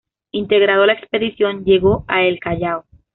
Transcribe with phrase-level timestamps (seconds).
[0.31, 2.85] Integrado a la expedición, llegó a El Callao.